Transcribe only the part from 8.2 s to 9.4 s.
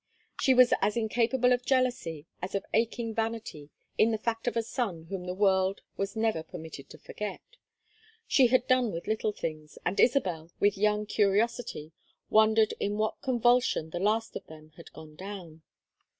She had done with little